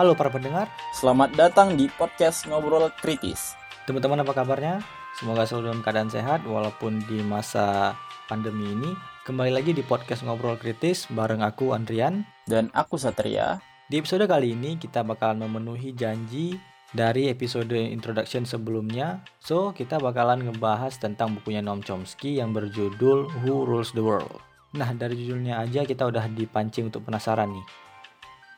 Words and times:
Halo 0.00 0.16
para 0.16 0.32
pendengar, 0.32 0.72
Selamat 0.96 1.28
datang 1.36 1.76
di 1.76 1.84
podcast 1.92 2.48
Ngobrol 2.48 2.88
Kritis. 3.04 3.52
teman-teman 3.84 4.24
apa 4.24 4.32
kabarnya? 4.32 4.80
Semoga 5.12 5.44
selalu 5.44 5.68
dalam 5.68 5.82
keadaan 5.84 6.08
sehat 6.08 6.40
walaupun 6.48 7.04
di 7.04 7.20
masa 7.20 7.92
pandemi 8.24 8.64
ini. 8.72 8.96
Kembali 9.28 9.52
lagi 9.52 9.76
di 9.76 9.84
podcast 9.84 10.24
Ngobrol 10.24 10.56
Kritis 10.56 11.04
bareng 11.12 11.44
aku 11.44 11.76
Andrian. 11.76 12.24
Dan 12.48 12.72
aku 12.72 12.96
Satria. 12.96 13.60
Di 13.92 14.00
episode 14.00 14.24
kali 14.24 14.56
ini 14.56 14.80
kita 14.80 15.04
bakalan 15.04 15.44
memenuhi 15.44 15.92
janji 15.92 16.56
dari 16.96 17.28
episode 17.28 17.76
introduction 17.76 18.48
sebelumnya. 18.48 19.20
So, 19.36 19.76
kita 19.76 20.00
bakalan 20.00 20.48
ngebahas 20.48 20.96
tentang 20.96 21.36
bukunya 21.36 21.60
Noam 21.60 21.84
Chomsky 21.84 22.40
yang 22.40 22.56
berjudul 22.56 23.28
Who 23.44 23.68
Rules 23.68 23.92
the 23.92 24.00
World. 24.00 24.40
Nah, 24.80 24.96
dari 24.96 25.12
judulnya 25.20 25.60
aja 25.60 25.84
kita 25.84 26.08
udah 26.08 26.24
dipancing 26.32 26.88
untuk 26.88 27.04
penasaran 27.04 27.52
nih. 27.52 27.89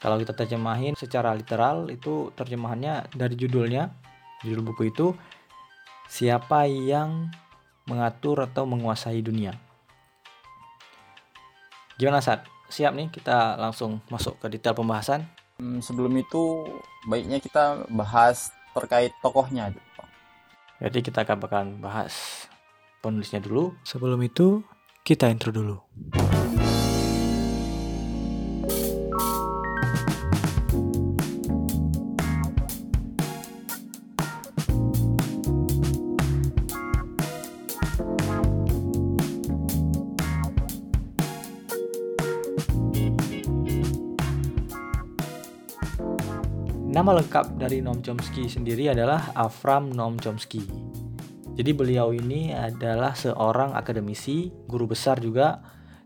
Kalau 0.02 0.18
kita 0.18 0.34
terjemahin 0.34 0.98
secara 0.98 1.30
literal 1.30 1.86
itu 1.86 2.34
terjemahannya 2.34 3.14
dari 3.14 3.38
judulnya, 3.38 3.86
judul 4.42 4.74
buku 4.74 4.90
itu 4.90 5.14
siapa 6.10 6.66
yang 6.66 7.30
mengatur 7.86 8.42
atau 8.42 8.66
menguasai 8.66 9.22
dunia. 9.22 9.54
Gimana 11.94 12.18
Sat? 12.18 12.42
Siap 12.66 12.98
nih 12.98 13.14
kita 13.14 13.54
langsung 13.62 14.02
masuk 14.10 14.42
ke 14.42 14.50
detail 14.50 14.74
pembahasan. 14.74 15.22
Hmm, 15.62 15.78
sebelum 15.78 16.18
itu 16.18 16.66
baiknya 17.06 17.38
kita 17.38 17.86
bahas 17.94 18.50
terkait 18.74 19.14
tokohnya. 19.22 19.70
Jadi 20.82 20.98
kita 20.98 21.22
akan 21.22 21.78
bahas 21.78 22.48
penulisnya 22.98 23.38
dulu. 23.38 23.78
Sebelum 23.86 24.18
itu 24.26 24.66
kita 25.06 25.30
intro 25.30 25.54
dulu. 25.54 25.78
Nama 47.02 47.18
lengkap 47.18 47.58
dari 47.58 47.82
Noam 47.82 47.98
Chomsky 47.98 48.46
sendiri 48.46 48.86
adalah 48.86 49.34
Avram 49.34 49.90
Noam 49.90 50.22
Chomsky. 50.22 50.62
Jadi 51.58 51.74
beliau 51.74 52.14
ini 52.14 52.54
adalah 52.54 53.18
seorang 53.18 53.74
akademisi, 53.74 54.54
guru 54.70 54.86
besar 54.86 55.18
juga 55.18 55.58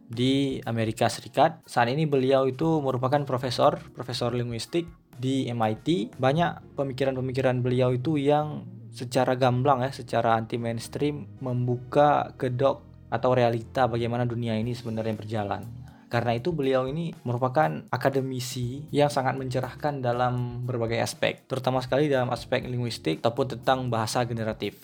di 0.08 0.56
Amerika 0.64 1.12
Serikat. 1.12 1.60
Saat 1.68 1.92
ini 1.92 2.08
beliau 2.08 2.48
itu 2.48 2.80
merupakan 2.80 3.20
profesor, 3.28 3.76
profesor 3.92 4.32
linguistik 4.32 4.88
di 5.12 5.44
MIT. 5.52 6.16
Banyak 6.16 6.80
pemikiran-pemikiran 6.80 7.60
beliau 7.60 7.92
itu 7.92 8.16
yang 8.16 8.64
secara 8.88 9.36
gamblang 9.36 9.84
ya, 9.84 9.92
secara 9.92 10.32
anti 10.32 10.56
mainstream 10.56 11.28
membuka 11.44 12.32
kedok 12.40 13.12
atau 13.12 13.36
realita 13.36 13.84
bagaimana 13.84 14.24
dunia 14.24 14.56
ini 14.56 14.72
sebenarnya 14.72 15.12
berjalan. 15.12 15.85
Karena 16.16 16.32
itu 16.32 16.48
beliau 16.48 16.88
ini 16.88 17.12
merupakan 17.28 17.68
akademisi 17.92 18.88
yang 18.88 19.12
sangat 19.12 19.36
mencerahkan 19.36 20.00
dalam 20.00 20.64
berbagai 20.64 20.96
aspek, 20.96 21.44
terutama 21.44 21.84
sekali 21.84 22.08
dalam 22.08 22.32
aspek 22.32 22.64
linguistik 22.64 23.20
ataupun 23.20 23.60
tentang 23.60 23.92
bahasa 23.92 24.24
generatif. 24.24 24.80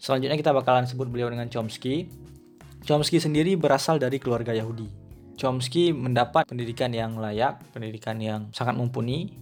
Selanjutnya 0.00 0.40
kita 0.40 0.56
bakalan 0.56 0.88
sebut 0.88 1.04
beliau 1.12 1.28
dengan 1.28 1.52
Chomsky. 1.52 2.08
Chomsky 2.80 3.20
sendiri 3.20 3.60
berasal 3.60 4.00
dari 4.00 4.16
keluarga 4.16 4.56
Yahudi. 4.56 4.88
Chomsky 5.36 5.92
mendapat 5.92 6.48
pendidikan 6.48 6.96
yang 6.96 7.20
layak, 7.20 7.60
pendidikan 7.76 8.16
yang 8.16 8.48
sangat 8.56 8.72
mumpuni. 8.72 9.36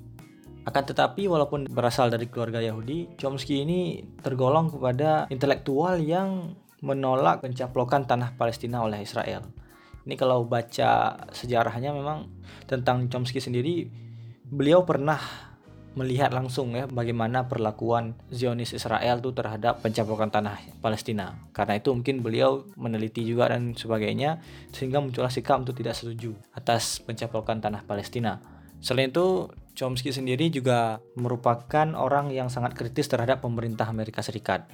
Akan 0.67 0.83
tetapi 0.83 1.31
walaupun 1.31 1.70
berasal 1.70 2.11
dari 2.11 2.27
keluarga 2.27 2.59
Yahudi, 2.59 3.15
Chomsky 3.15 3.62
ini 3.62 4.03
tergolong 4.27 4.75
kepada 4.75 5.31
intelektual 5.31 6.03
yang 6.03 6.59
menolak 6.83 7.47
pencaplokan 7.47 8.11
tanah 8.11 8.34
Palestina 8.34 8.82
oleh 8.82 9.06
Israel. 9.06 9.62
Ini 10.02 10.14
kalau 10.18 10.44
baca 10.46 11.14
sejarahnya 11.30 11.94
memang 11.94 12.26
tentang 12.66 13.06
Chomsky 13.06 13.38
sendiri, 13.38 13.86
beliau 14.50 14.82
pernah 14.82 15.18
melihat 15.92 16.32
langsung 16.32 16.72
ya 16.72 16.88
bagaimana 16.88 17.52
perlakuan 17.52 18.16
Zionis 18.32 18.72
Israel 18.72 19.20
tuh 19.20 19.36
terhadap 19.36 19.84
pencaplokan 19.84 20.32
tanah 20.32 20.56
Palestina. 20.80 21.36
Karena 21.52 21.76
itu 21.76 21.92
mungkin 21.92 22.24
beliau 22.24 22.64
meneliti 22.80 23.24
juga 23.28 23.52
dan 23.52 23.76
sebagainya 23.76 24.40
sehingga 24.72 25.04
muncullah 25.04 25.28
sikap 25.28 25.60
untuk 25.60 25.76
tidak 25.76 25.92
setuju 25.92 26.32
atas 26.56 27.04
pencaplokan 27.04 27.60
tanah 27.60 27.84
Palestina. 27.84 28.40
Selain 28.82 29.12
itu, 29.14 29.46
Chomsky 29.72 30.12
sendiri 30.12 30.52
juga 30.52 31.00
merupakan 31.16 31.86
orang 31.96 32.28
yang 32.28 32.52
sangat 32.52 32.76
kritis 32.76 33.08
terhadap 33.08 33.40
pemerintah 33.40 33.88
Amerika 33.88 34.20
Serikat. 34.20 34.69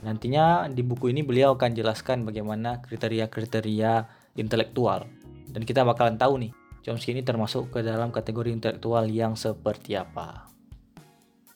Nantinya 0.00 0.64
di 0.66 0.80
buku 0.80 1.12
ini 1.12 1.20
beliau 1.20 1.54
akan 1.54 1.76
jelaskan 1.76 2.24
bagaimana 2.24 2.80
kriteria-kriteria 2.80 4.19
intelektual. 4.38 5.06
Dan 5.50 5.66
kita 5.66 5.82
bakalan 5.82 6.14
tahu 6.14 6.46
nih, 6.46 6.52
Chomsky 6.80 7.12
ini 7.12 7.26
termasuk 7.26 7.74
ke 7.74 7.84
dalam 7.84 8.14
kategori 8.14 8.54
intelektual 8.54 9.04
yang 9.10 9.34
seperti 9.34 9.98
apa. 9.98 10.48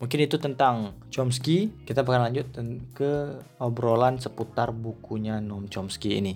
Mungkin 0.03 0.21
itu 0.27 0.37
tentang 0.37 0.99
Chomsky, 1.09 1.71
kita 1.87 2.03
bakalan 2.03 2.29
lanjut 2.29 2.51
ke 2.93 3.41
obrolan 3.63 4.19
seputar 4.19 4.75
bukunya 4.75 5.39
Noam 5.39 5.71
Chomsky 5.71 6.19
ini. 6.19 6.35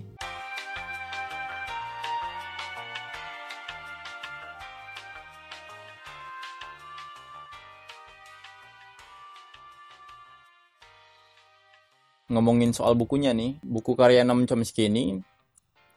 Ngomongin 12.29 12.71
soal 12.71 12.95
bukunya 12.95 13.35
nih, 13.35 13.59
buku 13.61 13.93
karya 13.93 14.23
Noam 14.23 14.47
Chomsky 14.47 14.87
ini 14.87 15.19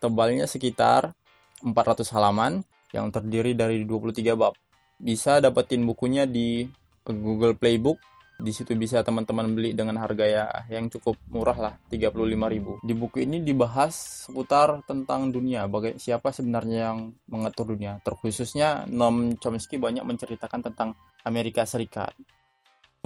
tebalnya 0.03 0.51
sekitar 0.51 1.15
400 1.63 2.03
halaman 2.19 2.67
yang 2.91 3.15
terdiri 3.15 3.55
dari 3.55 3.87
23 3.87 4.35
bab. 4.35 4.59
Bisa 4.99 5.39
dapetin 5.39 5.87
bukunya 5.87 6.27
di 6.27 6.67
Google 7.07 7.55
Playbook. 7.55 8.03
Di 8.43 8.51
situ 8.51 8.75
bisa 8.75 9.07
teman-teman 9.07 9.55
beli 9.55 9.71
dengan 9.71 10.03
harga 10.03 10.27
ya 10.27 10.45
yang 10.67 10.91
cukup 10.91 11.15
murah 11.31 11.55
lah, 11.55 11.75
35.000. 11.87 12.83
Di 12.83 12.91
buku 12.91 13.23
ini 13.23 13.39
dibahas 13.39 14.27
seputar 14.27 14.83
tentang 14.83 15.31
dunia, 15.31 15.71
bagaimana 15.71 16.03
siapa 16.03 16.35
sebenarnya 16.35 16.91
yang 16.91 17.15
mengatur 17.31 17.71
dunia. 17.71 18.03
Terkhususnya 18.03 18.91
Noam 18.91 19.39
Chomsky 19.39 19.79
banyak 19.79 20.03
menceritakan 20.03 20.59
tentang 20.59 20.99
Amerika 21.23 21.63
Serikat. 21.63 22.19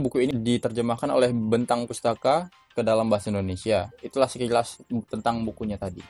Buku 0.00 0.24
ini 0.24 0.32
diterjemahkan 0.40 1.12
oleh 1.12 1.28
Bentang 1.36 1.84
Pustaka 1.84 2.48
ke 2.72 2.80
dalam 2.80 3.12
bahasa 3.12 3.28
Indonesia. 3.28 3.92
Itulah 4.00 4.32
sekilas 4.32 4.88
tentang 5.08 5.44
bukunya 5.44 5.76
tadi. 5.76 6.00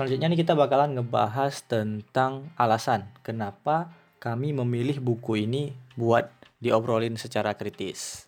Selanjutnya 0.00 0.32
nih 0.32 0.40
kita 0.40 0.56
bakalan 0.56 0.96
ngebahas 0.96 1.60
tentang 1.68 2.48
alasan 2.56 3.04
kenapa 3.20 3.92
kami 4.16 4.48
memilih 4.56 4.96
buku 4.96 5.44
ini 5.44 5.76
buat 5.92 6.24
diobrolin 6.56 7.20
secara 7.20 7.52
kritis. 7.52 8.24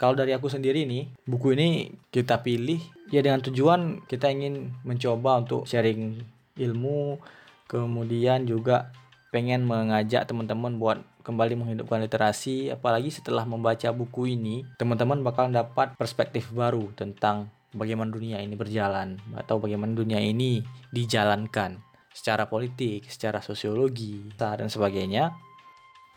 Kalau 0.00 0.16
dari 0.16 0.32
aku 0.32 0.48
sendiri 0.48 0.88
nih, 0.88 1.04
buku 1.28 1.52
ini 1.52 1.92
kita 2.08 2.40
pilih 2.40 2.80
ya 3.12 3.20
dengan 3.20 3.44
tujuan 3.44 4.08
kita 4.08 4.32
ingin 4.32 4.72
mencoba 4.88 5.44
untuk 5.44 5.68
sharing 5.68 6.16
ilmu, 6.56 7.20
kemudian 7.68 8.48
juga 8.48 8.88
pengen 9.28 9.68
mengajak 9.68 10.24
teman-teman 10.24 10.80
buat 10.80 11.04
kembali 11.28 11.60
menghidupkan 11.60 12.00
literasi, 12.08 12.72
apalagi 12.72 13.12
setelah 13.12 13.44
membaca 13.44 13.92
buku 13.92 14.32
ini, 14.32 14.64
teman-teman 14.80 15.20
bakal 15.20 15.52
dapat 15.52 15.92
perspektif 16.00 16.48
baru 16.56 16.88
tentang 16.96 17.52
bagaimana 17.74 18.12
dunia 18.12 18.38
ini 18.38 18.54
berjalan 18.54 19.18
atau 19.34 19.58
bagaimana 19.58 19.96
dunia 19.96 20.20
ini 20.22 20.62
dijalankan 20.92 21.82
secara 22.16 22.48
politik, 22.48 23.10
secara 23.12 23.44
sosiologi, 23.44 24.32
dan 24.38 24.72
sebagainya. 24.72 25.36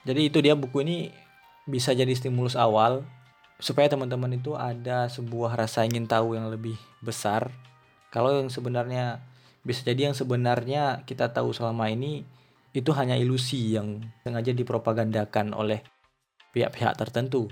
Jadi 0.07 0.31
itu 0.31 0.40
dia 0.40 0.56
buku 0.56 0.86
ini 0.86 0.98
bisa 1.68 1.92
jadi 1.92 2.12
stimulus 2.16 2.56
awal 2.56 3.04
supaya 3.60 3.92
teman-teman 3.92 4.40
itu 4.40 4.56
ada 4.56 5.12
sebuah 5.12 5.60
rasa 5.60 5.84
ingin 5.84 6.07
tahu 6.07 6.40
yang 6.40 6.48
lebih 6.48 6.80
besar. 7.04 7.52
Kalau 8.10 8.40
yang 8.40 8.48
sebenarnya 8.48 9.19
bisa 9.62 9.84
jadi 9.84 10.10
yang 10.10 10.16
sebenarnya 10.16 11.04
kita 11.04 11.36
tahu 11.36 11.52
selama 11.52 11.92
ini 11.92 12.24
itu 12.72 12.95
hanya 12.95 13.19
ilusi 13.19 13.75
yang 13.75 14.00
sengaja 14.24 14.56
dipropagandakan 14.56 15.52
oleh 15.52 15.84
pihak-pihak 16.56 16.95
tertentu. 16.95 17.52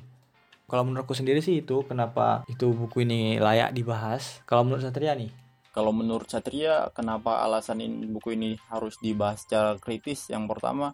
Kalau 0.68 0.84
menurutku 0.84 1.16
sendiri 1.16 1.40
sih 1.40 1.64
itu 1.64 1.88
kenapa 1.88 2.44
itu 2.52 2.68
buku 2.76 3.08
ini 3.08 3.40
layak 3.40 3.72
dibahas. 3.72 4.44
Kalau 4.44 4.68
menurut 4.68 4.84
Satria 4.84 5.16
nih, 5.16 5.32
Kalau 5.72 5.94
menurut 5.94 6.26
Satria, 6.26 6.90
kenapa 6.90 7.46
alasan 7.46 7.86
ini, 7.86 8.10
buku 8.10 8.34
ini 8.34 8.58
harus 8.74 8.98
dibahas 8.98 9.46
secara 9.46 9.78
kritis? 9.78 10.26
Yang 10.26 10.50
pertama, 10.50 10.90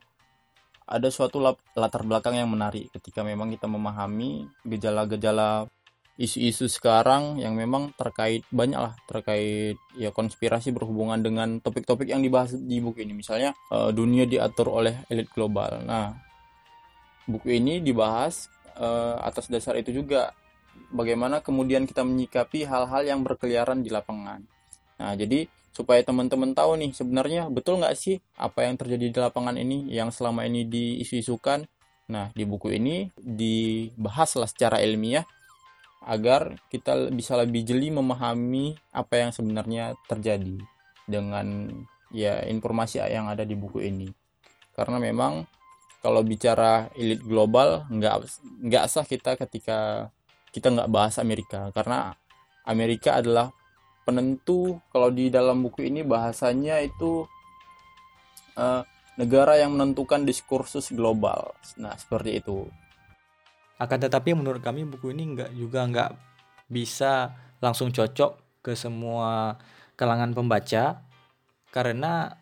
ada 0.84 1.08
suatu 1.08 1.40
latar 1.74 2.04
belakang 2.04 2.36
yang 2.36 2.52
menarik 2.52 2.92
ketika 2.92 3.24
memang 3.24 3.48
kita 3.56 3.72
memahami 3.72 4.46
gejala-gejala 4.68 5.72
isu-isu 6.20 6.70
sekarang 6.70 7.42
yang 7.42 7.58
memang 7.58 7.90
terkait 7.98 8.46
banyak 8.54 8.78
lah 8.78 8.94
terkait 9.10 9.80
ya 9.98 10.14
konspirasi 10.14 10.70
berhubungan 10.70 11.18
dengan 11.18 11.58
topik-topik 11.58 12.06
yang 12.06 12.22
dibahas 12.22 12.54
di 12.54 12.78
buku 12.78 13.02
ini 13.02 13.18
misalnya 13.18 13.58
uh, 13.74 13.90
dunia 13.90 14.30
diatur 14.30 14.70
oleh 14.70 15.02
elit 15.10 15.26
global 15.34 15.82
nah 15.82 16.14
buku 17.26 17.58
ini 17.58 17.82
dibahas 17.82 18.46
uh, 18.78 19.18
atas 19.22 19.50
dasar 19.50 19.78
itu 19.78 19.94
juga 19.94 20.34
bagaimana 20.94 21.42
kemudian 21.42 21.86
kita 21.90 22.06
menyikapi 22.06 22.66
hal-hal 22.66 23.02
yang 23.06 23.22
berkeliaran 23.22 23.82
di 23.82 23.90
lapangan. 23.94 24.46
Nah 25.02 25.14
jadi 25.18 25.50
supaya 25.74 26.06
teman-teman 26.06 26.54
tahu 26.54 26.78
nih 26.78 26.94
sebenarnya 26.94 27.50
betul 27.50 27.82
nggak 27.82 27.98
sih 27.98 28.22
apa 28.38 28.70
yang 28.70 28.78
terjadi 28.78 29.10
di 29.10 29.18
lapangan 29.18 29.58
ini 29.58 29.90
yang 29.90 30.14
selama 30.14 30.46
ini 30.46 30.70
diisu-isukan? 30.70 31.66
Nah 32.14 32.30
di 32.38 32.46
buku 32.46 32.74
ini 32.78 33.10
dibahaslah 33.18 34.46
secara 34.46 34.82
ilmiah 34.86 35.26
agar 36.04 36.60
kita 36.68 37.10
bisa 37.16 37.40
lebih 37.40 37.64
jeli 37.64 37.88
memahami 37.90 38.76
apa 38.92 39.24
yang 39.24 39.32
sebenarnya 39.32 39.96
terjadi 40.06 40.60
dengan 41.08 41.72
ya 42.14 42.44
informasi 42.46 43.02
yang 43.10 43.32
ada 43.32 43.48
di 43.48 43.56
buku 43.56 43.82
ini. 43.82 44.12
Karena 44.76 45.00
memang 45.00 45.48
kalau 46.04 46.20
bicara 46.20 46.92
elit 47.00 47.24
global 47.24 47.88
nggak 47.88 48.28
nggak 48.60 48.86
sah 48.92 49.08
kita 49.08 49.40
ketika 49.40 50.12
kita 50.52 50.68
nggak 50.68 50.92
bahas 50.92 51.16
Amerika. 51.16 51.72
Karena 51.72 52.12
Amerika 52.68 53.24
adalah 53.24 53.56
penentu 54.04 54.84
kalau 54.92 55.08
di 55.08 55.32
dalam 55.32 55.64
buku 55.64 55.88
ini 55.88 56.04
bahasanya 56.04 56.84
itu 56.84 57.24
uh, 58.60 58.84
negara 59.16 59.56
yang 59.56 59.80
menentukan 59.80 60.28
diskursus 60.28 60.92
global. 60.92 61.56
Nah 61.80 61.96
seperti 61.96 62.44
itu. 62.44 62.68
Akan 63.80 64.04
tetapi 64.04 64.36
menurut 64.36 64.60
kami 64.60 64.84
buku 64.84 65.16
ini 65.16 65.40
nggak 65.40 65.52
juga 65.56 65.88
nggak 65.88 66.12
bisa 66.68 67.32
langsung 67.64 67.96
cocok 67.96 68.60
ke 68.60 68.76
semua 68.76 69.56
kalangan 69.96 70.36
pembaca 70.36 71.00
karena 71.72 72.36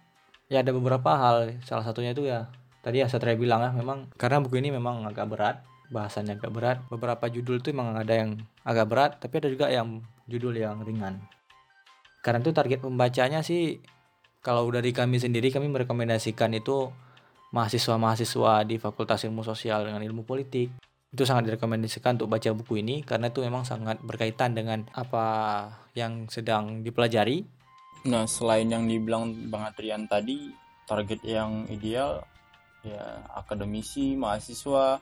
ya 0.49 0.65
ada 0.65 0.73
beberapa 0.73 1.13
hal. 1.13 1.61
Salah 1.61 1.85
satunya 1.85 2.17
itu 2.17 2.25
ya 2.25 2.49
tadi 2.81 3.01
ya 3.01 3.07
Satria 3.07 3.37
bilang 3.37 3.61
ya 3.61 3.71
memang 3.73 4.09
karena 4.17 4.41
buku 4.41 4.57
ini 4.57 4.73
memang 4.73 5.05
agak 5.05 5.29
berat 5.29 5.57
bahasanya 5.91 6.39
agak 6.39 6.51
berat. 6.55 6.77
Beberapa 6.87 7.27
judul 7.27 7.59
itu 7.59 7.75
memang 7.75 7.99
ada 7.99 8.13
yang 8.15 8.39
agak 8.65 8.87
berat 8.87 9.11
tapi 9.19 9.43
ada 9.43 9.49
juga 9.51 9.67
yang 9.69 10.01
judul 10.25 10.55
yang 10.57 10.81
ringan. 10.81 11.21
Karena 12.23 12.39
itu 12.39 12.55
target 12.55 12.79
pembacanya 12.81 13.43
sih 13.43 13.83
kalau 14.41 14.65
dari 14.73 14.89
kami 14.95 15.21
sendiri 15.21 15.53
kami 15.53 15.69
merekomendasikan 15.69 16.55
itu 16.57 16.89
mahasiswa-mahasiswa 17.51 18.63
di 18.63 18.79
Fakultas 18.79 19.27
Ilmu 19.27 19.43
Sosial 19.43 19.85
dengan 19.85 20.01
Ilmu 20.01 20.23
Politik. 20.23 20.71
Itu 21.11 21.27
sangat 21.27 21.51
direkomendasikan 21.51 22.15
untuk 22.15 22.31
baca 22.31 22.49
buku 22.55 22.79
ini 22.79 23.03
karena 23.03 23.27
itu 23.27 23.43
memang 23.43 23.67
sangat 23.67 23.99
berkaitan 23.99 24.55
dengan 24.55 24.87
apa 24.95 25.25
yang 25.91 26.31
sedang 26.31 26.87
dipelajari. 26.87 27.43
Nah, 28.07 28.23
selain 28.25 28.71
yang 28.71 28.87
dibilang 28.87 29.51
Bang 29.51 29.67
Adrian 29.67 30.07
tadi, 30.07 30.49
target 30.87 31.19
yang 31.27 31.67
ideal 31.67 32.23
ya 32.81 33.25
akademisi, 33.37 34.17
mahasiswa, 34.17 34.99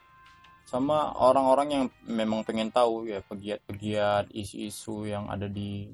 sama 0.67 1.17
orang-orang 1.17 1.67
yang 1.69 1.85
memang 2.05 2.45
pengen 2.45 2.69
tahu 2.69 3.09
ya 3.09 3.25
pegiat-pegiat 3.25 4.29
isu-isu 4.35 5.09
yang 5.09 5.25
ada 5.31 5.49
di 5.49 5.89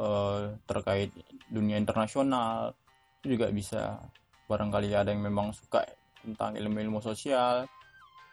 uh, 0.00 0.56
terkait 0.64 1.12
dunia 1.52 1.76
internasional. 1.76 2.72
Itu 3.20 3.36
juga 3.36 3.52
bisa. 3.52 4.00
Barangkali 4.50 4.90
ada 4.90 5.14
yang 5.14 5.22
memang 5.22 5.54
suka 5.54 5.86
tentang 6.26 6.58
ilmu-ilmu 6.58 6.98
sosial 6.98 7.70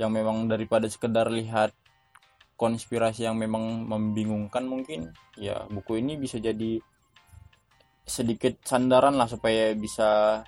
yang 0.01 0.09
memang 0.13 0.49
daripada 0.49 0.89
sekedar 0.89 1.29
lihat 1.29 1.73
konspirasi 2.57 3.29
yang 3.29 3.37
memang 3.37 3.85
membingungkan 3.85 4.65
mungkin 4.65 5.13
ya 5.37 5.65
buku 5.69 6.01
ini 6.01 6.17
bisa 6.17 6.41
jadi 6.41 6.81
sedikit 8.01 8.57
sandaran 8.65 9.13
lah 9.13 9.29
supaya 9.29 9.77
bisa 9.77 10.41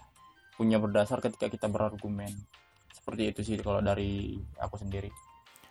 punya 0.60 0.76
berdasar 0.76 1.24
ketika 1.24 1.48
kita 1.48 1.72
berargumen. 1.72 2.36
Seperti 2.92 3.32
itu 3.32 3.40
sih 3.48 3.56
kalau 3.64 3.80
dari 3.80 4.36
aku 4.60 4.76
sendiri. 4.76 5.08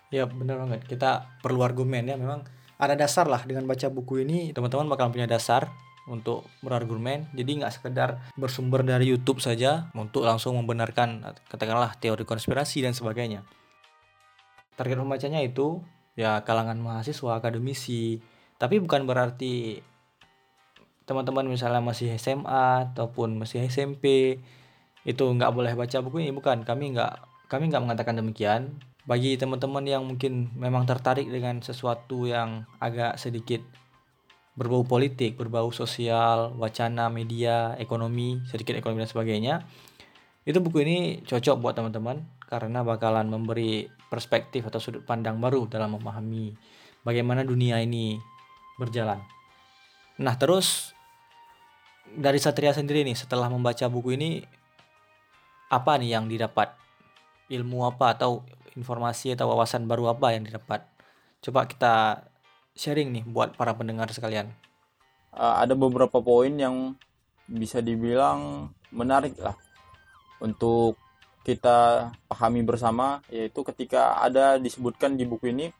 Ya 0.09 0.25
benar 0.25 0.65
banget. 0.65 0.89
Kita 0.89 1.29
perlu 1.45 1.61
argumen 1.61 2.09
ya. 2.09 2.17
Memang 2.17 2.49
ada 2.81 2.97
dasar 2.97 3.29
lah. 3.29 3.45
Dengan 3.45 3.69
baca 3.69 3.93
buku 3.93 4.25
ini 4.25 4.57
teman-teman 4.57 4.89
bakal 4.89 5.13
punya 5.13 5.29
dasar 5.29 5.69
untuk 6.09 6.49
berargumen. 6.65 7.29
Jadi 7.37 7.61
nggak 7.61 7.73
sekedar 7.77 8.33
bersumber 8.41 8.81
dari 8.81 9.13
YouTube 9.13 9.45
saja 9.45 9.93
untuk 9.93 10.25
langsung 10.25 10.57
membenarkan 10.57 11.21
katakanlah 11.53 11.93
teori 12.01 12.25
konspirasi 12.25 12.81
dan 12.81 12.97
sebagainya. 12.97 13.45
Target 14.81 14.97
pembacanya 14.97 15.45
itu 15.45 15.85
ya 16.17 16.41
kalangan 16.49 16.81
mahasiswa 16.81 17.37
akademisi. 17.37 18.25
Tapi 18.57 18.81
bukan 18.81 19.05
berarti 19.05 19.85
teman-teman 21.05 21.49
misalnya 21.49 21.81
masih 21.85 22.17
SMA 22.21 22.93
ataupun 22.93 23.37
masih 23.41 23.65
SMP 23.69 24.37
itu 25.09 25.25
nggak 25.25 25.57
boleh 25.57 25.73
baca 25.73 26.05
buku 26.05 26.29
ini 26.29 26.37
bukan 26.37 26.69
kami 26.69 26.93
nggak 26.93 27.13
kami 27.49 27.73
nggak 27.73 27.81
mengatakan 27.81 28.21
demikian 28.21 28.77
bagi 29.09 29.41
teman-teman 29.41 29.89
yang 29.89 30.05
mungkin 30.05 30.53
memang 30.53 30.85
tertarik 30.85 31.33
dengan 31.33 31.65
sesuatu 31.65 32.29
yang 32.29 32.69
agak 32.77 33.17
sedikit 33.17 33.65
berbau 34.53 34.85
politik, 34.85 35.41
berbau 35.41 35.73
sosial, 35.73 36.53
wacana, 36.61 37.09
media, 37.09 37.73
ekonomi, 37.81 38.43
sedikit 38.51 38.77
ekonomi 38.77 39.07
dan 39.07 39.09
sebagainya, 39.09 39.55
itu 40.45 40.59
buku 40.59 40.83
ini 40.83 40.99
cocok 41.25 41.57
buat 41.57 41.79
teman-teman 41.79 42.27
karena 42.45 42.85
bakalan 42.85 43.31
memberi 43.31 43.87
perspektif 44.11 44.67
atau 44.67 44.83
sudut 44.83 45.07
pandang 45.07 45.39
baru 45.39 45.71
dalam 45.71 45.97
memahami 45.97 46.53
bagaimana 47.07 47.47
dunia 47.47 47.79
ini 47.79 48.19
berjalan. 48.77 49.23
Nah, 50.19 50.35
terus 50.37 50.93
dari 52.13 52.43
Satria 52.43 52.75
sendiri 52.75 53.07
nih 53.07 53.15
setelah 53.15 53.47
membaca 53.47 53.87
buku 53.87 54.19
ini 54.19 54.43
apa 55.69 56.01
nih 56.01 56.17
yang 56.17 56.29
didapat? 56.29 56.73
Ilmu 57.49 57.89
apa 57.89 58.17
atau 58.17 58.45
informasi 58.77 59.33
atau 59.33 59.49
wawasan 59.53 59.89
baru 59.89 60.13
apa 60.17 60.37
yang 60.37 60.45
didapat? 60.45 60.85
Coba 61.41 61.65
kita 61.65 62.25
sharing 62.77 63.13
nih 63.13 63.25
buat 63.25 63.57
para 63.57 63.73
pendengar 63.77 64.09
sekalian. 64.13 64.53
Uh, 65.33 65.61
ada 65.61 65.77
beberapa 65.77 66.21
poin 66.21 66.53
yang 66.53 66.97
bisa 67.49 67.81
dibilang 67.81 68.73
menarik 68.93 69.37
lah 69.41 69.57
untuk 70.41 70.97
kita 71.45 72.11
pahami 72.29 72.61
bersama 72.61 73.25
yaitu 73.33 73.65
ketika 73.65 74.21
ada 74.21 74.61
disebutkan 74.61 75.17
di 75.17 75.25
buku 75.25 75.49
ini 75.49 75.73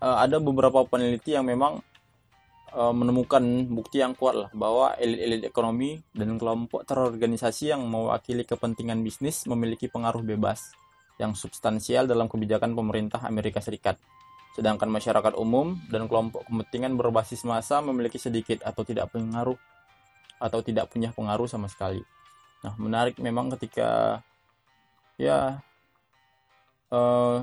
uh, 0.00 0.16
ada 0.24 0.40
beberapa 0.40 0.88
peneliti 0.88 1.36
yang 1.36 1.44
memang 1.44 1.84
uh, 2.76 2.92
menemukan 2.92 3.40
bukti 3.72 4.04
yang 4.04 4.12
kuat 4.12 4.36
lah 4.36 4.50
bahwa 4.52 4.92
elit-elit 5.00 5.48
ekonomi 5.48 5.96
dan 6.12 6.36
kelompok 6.36 6.84
terorganisasi 6.84 7.72
yang 7.72 7.82
mewakili 7.88 8.44
kepentingan 8.44 9.00
bisnis 9.00 9.48
memiliki 9.48 9.88
pengaruh 9.88 10.20
bebas 10.20 10.76
yang 11.16 11.32
substansial 11.32 12.04
dalam 12.04 12.28
kebijakan 12.28 12.76
pemerintah 12.76 13.24
Amerika 13.24 13.64
Serikat. 13.64 13.96
Sedangkan 14.52 14.92
masyarakat 14.92 15.36
umum 15.36 15.80
dan 15.88 16.08
kelompok 16.08 16.44
kepentingan 16.44 16.96
berbasis 16.96 17.44
massa 17.48 17.80
memiliki 17.80 18.20
sedikit 18.20 18.60
atau 18.64 18.84
tidak 18.84 19.08
pengaruh 19.12 19.56
atau 20.36 20.60
tidak 20.60 20.92
punya 20.92 21.12
pengaruh 21.16 21.48
sama 21.48 21.68
sekali. 21.72 22.04
Nah, 22.60 22.76
menarik 22.76 23.16
memang 23.20 23.52
ketika 23.56 24.20
ya 25.16 25.60
uh, 26.92 27.40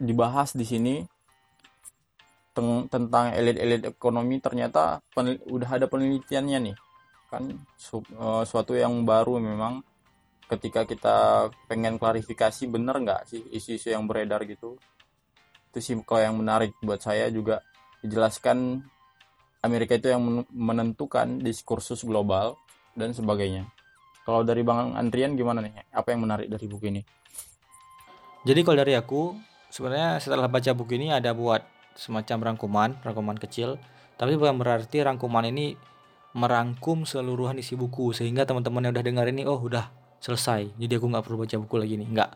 dibahas 0.00 0.56
di 0.56 0.64
sini 0.64 0.94
tentang 2.88 3.32
elit-elit 3.32 3.88
ekonomi 3.88 4.38
ternyata 4.38 5.00
udah 5.48 5.70
ada 5.72 5.86
penelitiannya 5.88 6.58
nih 6.70 6.76
kan 7.32 7.48
su 7.80 8.04
uh, 8.20 8.44
suatu 8.44 8.76
yang 8.76 9.08
baru 9.08 9.40
memang 9.40 9.80
ketika 10.52 10.84
kita 10.84 11.48
pengen 11.64 11.96
klarifikasi 11.96 12.68
bener 12.68 13.00
nggak 13.00 13.24
sih 13.24 13.40
isu-isu 13.56 13.88
yang 13.88 14.04
beredar 14.04 14.44
gitu 14.44 14.76
itu 15.72 15.78
sih 15.80 15.96
kalau 16.04 16.20
yang 16.20 16.36
menarik 16.36 16.76
buat 16.84 17.00
saya 17.00 17.32
juga 17.32 17.64
dijelaskan 18.04 18.84
Amerika 19.62 19.94
itu 19.94 20.10
yang 20.10 20.44
menentukan 20.50 21.38
diskursus 21.38 22.02
global 22.02 22.58
dan 22.98 23.14
sebagainya. 23.14 23.70
Kalau 24.26 24.42
dari 24.42 24.66
Bang 24.66 24.98
Andrian 24.98 25.38
gimana 25.38 25.62
nih? 25.62 25.86
Apa 25.94 26.12
yang 26.14 26.26
menarik 26.26 26.50
dari 26.50 26.66
buku 26.66 26.90
ini? 26.90 27.02
Jadi 28.42 28.60
kalau 28.66 28.78
dari 28.82 28.98
aku, 28.98 29.38
sebenarnya 29.70 30.18
setelah 30.18 30.50
baca 30.50 30.70
buku 30.74 30.98
ini 30.98 31.14
ada 31.14 31.30
buat 31.30 31.62
semacam 31.94 32.52
rangkuman, 32.52 32.90
rangkuman 33.02 33.38
kecil. 33.38 33.80
Tapi 34.16 34.36
bukan 34.38 34.60
berarti 34.60 35.02
rangkuman 35.02 35.48
ini 35.48 35.74
merangkum 36.32 37.04
seluruhan 37.04 37.60
isi 37.60 37.76
buku 37.76 38.16
sehingga 38.16 38.48
teman-teman 38.48 38.88
yang 38.88 38.92
udah 38.96 39.04
dengar 39.04 39.26
ini 39.28 39.44
oh 39.44 39.60
udah 39.60 39.88
selesai. 40.22 40.72
Jadi 40.78 40.92
aku 40.96 41.06
nggak 41.08 41.24
perlu 41.24 41.44
baca 41.44 41.56
buku 41.58 41.76
lagi 41.76 41.94
nih. 42.00 42.08
Nggak. 42.08 42.30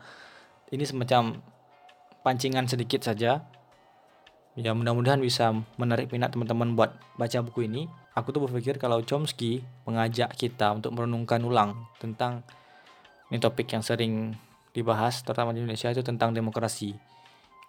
Ini 0.73 0.83
semacam 0.83 1.21
pancingan 2.21 2.67
sedikit 2.67 3.01
saja. 3.07 3.45
Ya 4.57 4.71
mudah-mudahan 4.73 5.21
bisa 5.21 5.53
menarik 5.77 6.09
minat 6.09 6.33
teman-teman 6.33 6.73
buat 6.73 6.97
baca 7.15 7.45
buku 7.45 7.69
ini 7.69 7.85
aku 8.17 8.33
tuh 8.33 8.41
berpikir 8.49 8.81
kalau 8.81 9.05
Chomsky 9.05 9.61
mengajak 9.85 10.33
kita 10.33 10.73
untuk 10.73 10.97
merenungkan 10.97 11.37
ulang 11.45 11.85
tentang 12.01 12.41
ini 13.29 13.37
topik 13.37 13.69
yang 13.69 13.85
sering 13.85 14.33
dibahas 14.73 15.21
terutama 15.21 15.53
di 15.53 15.61
Indonesia 15.61 15.93
itu 15.93 16.01
tentang 16.01 16.33
demokrasi. 16.33 16.97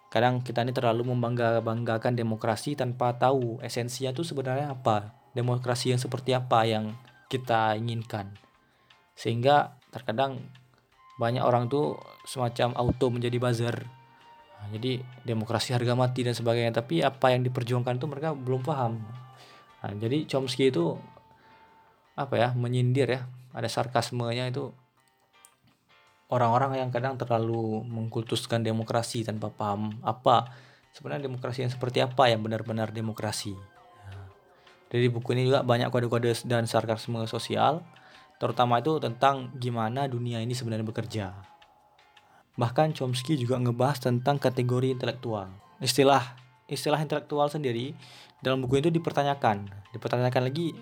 Kadang 0.09 0.41
kita 0.41 0.65
ini 0.65 0.73
terlalu 0.73 1.13
membangga-banggakan 1.13 2.17
demokrasi 2.17 2.73
tanpa 2.73 3.13
tahu 3.17 3.61
esensinya 3.61 4.09
itu 4.09 4.25
sebenarnya 4.25 4.73
apa 4.73 5.13
demokrasi 5.37 5.93
yang 5.93 6.01
seperti 6.01 6.33
apa 6.33 6.65
yang 6.65 6.97
kita 7.29 7.77
inginkan. 7.77 8.33
Sehingga 9.13 9.77
terkadang 9.93 10.41
banyak 11.21 11.45
orang 11.45 11.69
tuh 11.69 12.01
semacam 12.25 12.73
auto 12.73 13.13
menjadi 13.13 13.37
buzzer. 13.37 13.77
Nah, 14.59 14.67
jadi 14.75 14.99
demokrasi 15.23 15.71
harga 15.77 15.93
mati 15.93 16.25
dan 16.25 16.35
sebagainya 16.35 16.81
tapi 16.81 17.05
apa 17.05 17.31
yang 17.31 17.45
diperjuangkan 17.45 18.01
itu 18.01 18.07
mereka 18.09 18.33
belum 18.33 18.65
paham. 18.65 18.99
Nah, 19.79 19.93
jadi 19.95 20.27
Chomsky 20.27 20.73
itu 20.73 20.97
apa 22.19 22.35
ya 22.35 22.49
menyindir 22.51 23.07
ya 23.07 23.21
ada 23.55 23.69
sarkasmenya 23.71 24.51
itu 24.51 24.75
orang-orang 26.29 26.77
yang 26.77 26.89
kadang 26.93 27.17
terlalu 27.17 27.81
mengkultuskan 27.89 28.61
demokrasi 28.61 29.25
tanpa 29.25 29.49
paham 29.49 29.97
apa 30.05 30.53
sebenarnya 30.93 31.25
demokrasi 31.25 31.65
yang 31.65 31.73
seperti 31.73 32.05
apa 32.05 32.29
yang 32.29 32.45
benar-benar 32.45 32.93
demokrasi. 32.93 33.57
Dari 34.89 35.05
buku 35.05 35.37
ini 35.37 35.49
juga 35.53 35.61
banyak 35.61 35.93
kode-kode 35.93 36.33
dan 36.49 36.65
sarkasme 36.65 37.21
sosial, 37.29 37.85
terutama 38.41 38.81
itu 38.81 38.97
tentang 38.97 39.53
gimana 39.57 40.09
dunia 40.09 40.41
ini 40.41 40.57
sebenarnya 40.57 40.85
bekerja. 40.85 41.25
Bahkan 42.57 42.97
Chomsky 42.97 43.37
juga 43.37 43.61
ngebahas 43.61 44.01
tentang 44.01 44.41
kategori 44.41 44.97
intelektual. 44.97 45.53
Istilah 45.77 46.33
istilah 46.65 47.01
intelektual 47.01 47.49
sendiri 47.49 47.93
dalam 48.41 48.65
buku 48.65 48.81
itu 48.81 48.89
dipertanyakan, 48.89 49.69
dipertanyakan 49.93 50.49
lagi 50.49 50.73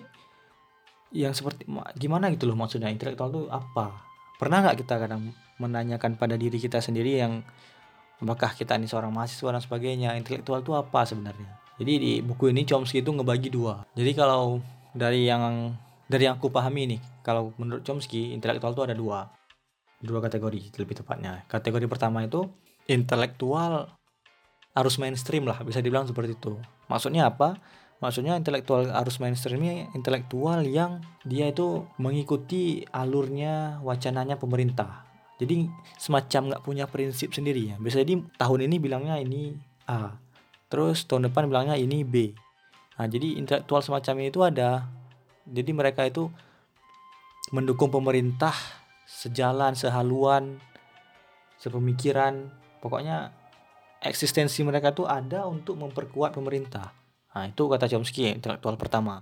yang 1.12 1.32
seperti 1.32 1.64
gimana 1.96 2.28
gitu 2.32 2.44
loh 2.44 2.56
maksudnya 2.56 2.92
intelektual 2.92 3.28
itu 3.28 3.42
apa? 3.52 4.07
Pernah 4.38 4.62
nggak 4.62 4.86
kita 4.86 4.94
kadang 5.02 5.34
menanyakan 5.58 6.14
pada 6.14 6.38
diri 6.38 6.62
kita 6.62 6.78
sendiri 6.78 7.18
yang 7.18 7.42
apakah 8.22 8.54
kita 8.54 8.78
ini 8.78 8.86
seorang 8.86 9.10
mahasiswa 9.10 9.50
dan 9.50 9.58
sebagainya, 9.58 10.14
intelektual 10.14 10.62
itu 10.62 10.78
apa 10.78 11.02
sebenarnya? 11.02 11.58
Jadi 11.82 11.92
di 11.98 12.12
buku 12.22 12.54
ini 12.54 12.62
Chomsky 12.62 13.02
itu 13.02 13.10
ngebagi 13.10 13.50
dua. 13.50 13.82
Jadi 13.98 14.14
kalau 14.14 14.62
dari 14.94 15.26
yang 15.26 15.74
dari 16.06 16.30
yang 16.30 16.38
aku 16.38 16.54
pahami 16.54 16.94
nih, 16.94 17.00
kalau 17.26 17.50
menurut 17.58 17.82
Chomsky 17.82 18.30
intelektual 18.30 18.78
itu 18.78 18.82
ada 18.86 18.94
dua, 18.94 19.26
dua 19.98 20.22
kategori 20.22 20.70
lebih 20.78 20.94
tepatnya. 21.02 21.42
Kategori 21.50 21.90
pertama 21.90 22.22
itu 22.22 22.46
intelektual 22.86 23.90
harus 24.70 24.94
mainstream 25.02 25.50
lah, 25.50 25.58
bisa 25.66 25.82
dibilang 25.82 26.06
seperti 26.06 26.38
itu. 26.38 26.54
Maksudnya 26.86 27.26
apa? 27.26 27.58
Maksudnya 27.98 28.38
intelektual 28.38 28.86
arus 28.94 29.18
mainstream 29.18 29.58
ini 29.58 29.90
intelektual 29.90 30.62
yang 30.62 31.02
dia 31.26 31.50
itu 31.50 31.82
mengikuti 31.98 32.86
alurnya 32.94 33.82
wacananya 33.82 34.38
pemerintah. 34.38 35.02
Jadi 35.38 35.66
semacam 35.98 36.54
nggak 36.54 36.62
punya 36.62 36.84
prinsip 36.86 37.34
sendiri 37.34 37.74
ya. 37.74 37.76
Bisa 37.82 38.02
jadi 38.02 38.22
tahun 38.38 38.70
ini 38.70 38.76
bilangnya 38.78 39.18
ini 39.18 39.58
A, 39.90 40.14
terus 40.70 41.06
tahun 41.10 41.30
depan 41.30 41.50
bilangnya 41.50 41.74
ini 41.74 42.06
B. 42.06 42.34
Nah 42.98 43.06
jadi 43.06 43.38
intelektual 43.38 43.82
semacam 43.82 44.14
itu 44.22 44.42
ada. 44.46 44.86
Jadi 45.48 45.70
mereka 45.74 46.06
itu 46.06 46.30
mendukung 47.50 47.90
pemerintah 47.90 48.54
sejalan, 49.06 49.74
sehaluan, 49.74 50.62
sepemikiran. 51.58 52.50
Pokoknya 52.78 53.34
eksistensi 54.02 54.62
mereka 54.62 54.94
itu 54.94 55.02
ada 55.02 55.50
untuk 55.50 55.82
memperkuat 55.82 56.30
pemerintah. 56.30 56.94
Nah, 57.36 57.44
itu 57.48 57.62
kata 57.68 57.86
Chomsky, 57.90 58.32
intelektual 58.32 58.80
pertama. 58.80 59.20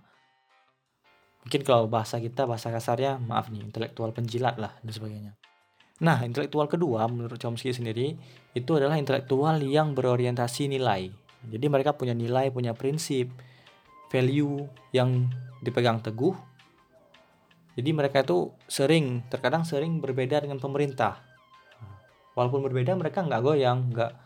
Mungkin 1.47 1.63
kalau 1.63 1.87
bahasa 1.87 2.19
kita, 2.19 2.43
bahasa 2.47 2.75
kasarnya, 2.75 3.23
maaf 3.23 3.51
nih, 3.55 3.63
intelektual 3.63 4.11
penjilat 4.11 4.59
lah, 4.59 4.75
dan 4.83 4.91
sebagainya. 4.91 5.33
Nah, 6.03 6.21
intelektual 6.27 6.67
kedua, 6.67 7.07
menurut 7.07 7.39
Chomsky 7.39 7.71
sendiri, 7.71 8.19
itu 8.53 8.71
adalah 8.75 8.99
intelektual 8.99 9.63
yang 9.63 9.95
berorientasi 9.95 10.69
nilai. 10.69 11.09
Jadi 11.47 11.67
mereka 11.71 11.95
punya 11.95 12.13
nilai, 12.13 12.51
punya 12.51 12.75
prinsip, 12.75 13.31
value 14.11 14.67
yang 14.91 15.31
dipegang 15.63 16.03
teguh. 16.03 16.35
Jadi 17.77 17.91
mereka 17.93 18.25
itu 18.25 18.51
sering, 18.67 19.23
terkadang 19.29 19.63
sering 19.63 20.03
berbeda 20.03 20.43
dengan 20.43 20.59
pemerintah. 20.59 21.23
Walaupun 22.35 22.65
berbeda, 22.67 22.97
mereka 22.99 23.23
nggak 23.23 23.43
goyang, 23.45 23.93
nggak 23.93 24.26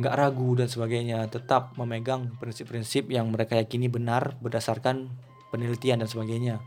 nggak 0.00 0.14
ragu 0.16 0.56
dan 0.56 0.68
sebagainya 0.72 1.28
tetap 1.28 1.76
memegang 1.76 2.32
prinsip-prinsip 2.40 3.12
yang 3.12 3.28
mereka 3.28 3.60
yakini 3.60 3.92
benar 3.92 4.40
berdasarkan 4.40 5.12
penelitian 5.52 6.00
dan 6.00 6.08
sebagainya. 6.08 6.64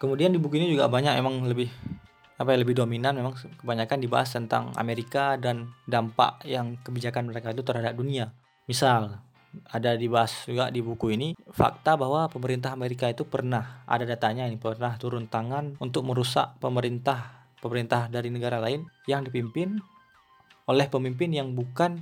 Kemudian 0.00 0.32
di 0.32 0.40
buku 0.40 0.56
ini 0.56 0.72
juga 0.72 0.88
banyak 0.88 1.12
emang 1.20 1.44
lebih 1.44 1.68
apa 2.40 2.56
ya 2.56 2.58
lebih 2.64 2.72
dominan 2.72 3.12
memang 3.20 3.36
kebanyakan 3.36 4.00
dibahas 4.00 4.32
tentang 4.32 4.72
Amerika 4.80 5.36
dan 5.36 5.76
dampak 5.84 6.40
yang 6.48 6.80
kebijakan 6.80 7.28
mereka 7.28 7.52
itu 7.52 7.60
terhadap 7.60 7.92
dunia. 7.92 8.32
Misal 8.64 9.20
ada 9.68 9.98
dibahas 9.98 10.48
juga 10.48 10.72
di 10.72 10.80
buku 10.80 11.12
ini 11.12 11.36
fakta 11.52 12.00
bahwa 12.00 12.32
pemerintah 12.32 12.72
Amerika 12.72 13.12
itu 13.12 13.28
pernah 13.28 13.84
ada 13.84 14.08
datanya 14.08 14.48
ini 14.48 14.56
pernah 14.56 14.96
turun 14.96 15.28
tangan 15.28 15.76
untuk 15.84 16.06
merusak 16.08 16.56
pemerintah 16.62 17.50
pemerintah 17.60 18.08
dari 18.08 18.32
negara 18.32 18.56
lain 18.56 18.88
yang 19.04 19.20
dipimpin 19.20 19.76
oleh 20.70 20.86
pemimpin 20.86 21.34
yang 21.34 21.50
bukan 21.50 21.98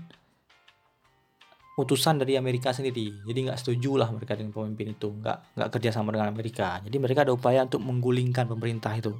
utusan 1.80 2.20
dari 2.20 2.36
Amerika 2.36 2.74
sendiri. 2.74 3.24
Jadi 3.24 3.38
nggak 3.48 3.58
setuju 3.58 3.96
lah 3.96 4.12
mereka 4.12 4.36
dengan 4.36 4.52
pemimpin 4.52 4.92
itu, 4.92 5.08
nggak 5.08 5.56
nggak 5.56 5.68
kerja 5.72 5.90
sama 5.94 6.12
dengan 6.12 6.28
Amerika. 6.28 6.82
Jadi 6.84 6.96
mereka 7.00 7.24
ada 7.24 7.32
upaya 7.32 7.64
untuk 7.64 7.80
menggulingkan 7.80 8.50
pemerintah 8.50 8.92
itu. 8.92 9.14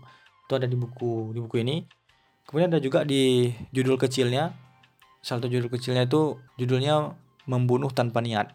Itu 0.45 0.53
ada 0.59 0.67
di 0.69 0.77
buku 0.77 1.33
di 1.33 1.41
buku 1.41 1.57
ini. 1.65 1.87
Kemudian 2.45 2.69
ada 2.69 2.81
juga 2.83 3.07
di 3.07 3.49
judul 3.73 3.97
kecilnya, 3.97 4.53
salah 5.25 5.41
satu 5.41 5.49
judul 5.49 5.71
kecilnya 5.73 6.05
itu 6.05 6.37
judulnya 6.59 7.15
membunuh 7.49 7.89
tanpa 7.95 8.21
niat. 8.21 8.53